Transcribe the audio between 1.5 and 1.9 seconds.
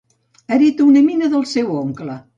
seu